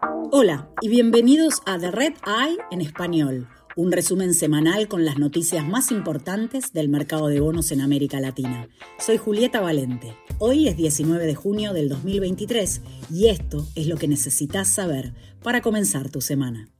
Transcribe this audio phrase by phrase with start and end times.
[0.00, 5.66] Hola y bienvenidos a The Red Eye en español, un resumen semanal con las noticias
[5.66, 8.68] más importantes del mercado de bonos en América Latina.
[8.98, 10.16] Soy Julieta Valente.
[10.38, 15.62] Hoy es 19 de junio del 2023 y esto es lo que necesitas saber para
[15.62, 16.73] comenzar tu semana.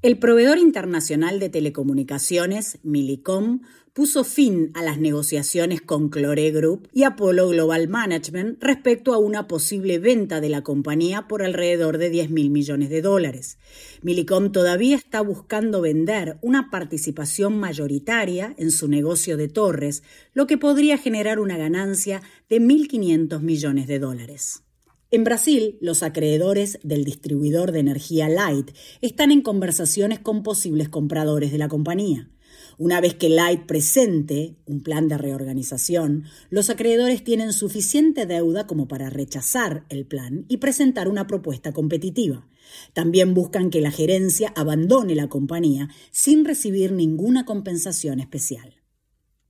[0.00, 3.62] El proveedor internacional de telecomunicaciones, Millicom,
[3.92, 9.48] puso fin a las negociaciones con Clore Group y Apollo Global Management respecto a una
[9.48, 13.58] posible venta de la compañía por alrededor de 10 mil millones de dólares.
[14.02, 20.58] Millicom todavía está buscando vender una participación mayoritaria en su negocio de torres, lo que
[20.58, 24.62] podría generar una ganancia de 1.500 millones de dólares.
[25.10, 31.50] En Brasil, los acreedores del distribuidor de energía Light están en conversaciones con posibles compradores
[31.50, 32.28] de la compañía.
[32.76, 38.86] Una vez que Light presente un plan de reorganización, los acreedores tienen suficiente deuda como
[38.86, 42.46] para rechazar el plan y presentar una propuesta competitiva.
[42.92, 48.74] También buscan que la gerencia abandone la compañía sin recibir ninguna compensación especial.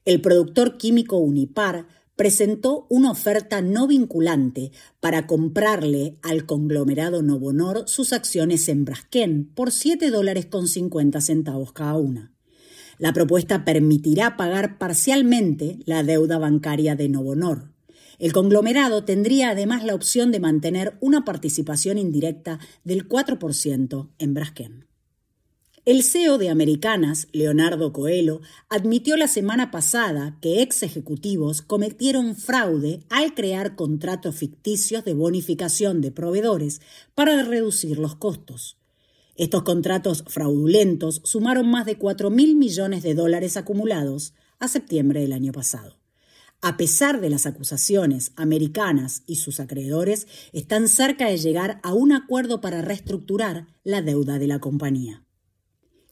[0.04, 1.88] El productor químico Unipar
[2.18, 9.70] presentó una oferta no vinculante para comprarle al conglomerado Novonor sus acciones en Braskem por
[9.70, 12.34] 7 dólares con 50 centavos cada una.
[12.98, 17.72] La propuesta permitirá pagar parcialmente la deuda bancaria de Novonor.
[18.18, 24.88] El conglomerado tendría además la opción de mantener una participación indirecta del 4% en Braskem.
[25.88, 33.00] El CEO de Americanas, Leonardo Coelho, admitió la semana pasada que ex ejecutivos cometieron fraude
[33.08, 36.82] al crear contratos ficticios de bonificación de proveedores
[37.14, 38.76] para reducir los costos.
[39.34, 45.32] Estos contratos fraudulentos sumaron más de 4 mil millones de dólares acumulados a septiembre del
[45.32, 45.96] año pasado.
[46.60, 52.12] A pesar de las acusaciones, Americanas y sus acreedores están cerca de llegar a un
[52.12, 55.24] acuerdo para reestructurar la deuda de la compañía.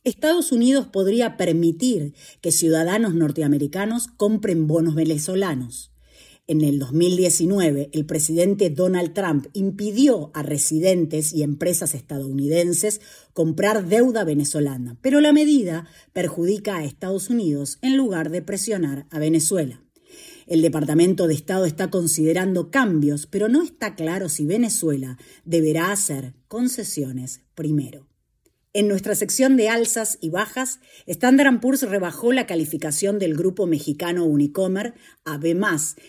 [0.06, 5.90] Estados Unidos podría permitir que ciudadanos norteamericanos compren bonos venezolanos.
[6.46, 13.00] En el 2019, el presidente Donald Trump impidió a residentes y empresas estadounidenses
[13.32, 19.18] comprar deuda venezolana, pero la medida perjudica a Estados Unidos en lugar de presionar a
[19.18, 19.82] Venezuela.
[20.46, 26.34] El Departamento de Estado está considerando cambios, pero no está claro si Venezuela deberá hacer
[26.46, 28.06] concesiones primero.
[28.76, 34.26] En nuestra sección de alzas y bajas, Standard Poor's rebajó la calificación del grupo mexicano
[34.26, 34.92] Unicomer
[35.24, 35.56] a B+,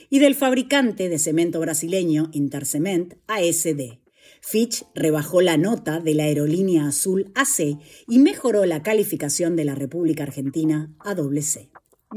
[0.10, 4.02] y del fabricante de cemento brasileño Intercement a SD.
[4.42, 9.74] Fitch rebajó la nota de la aerolínea azul AC y mejoró la calificación de la
[9.74, 11.70] República Argentina a C.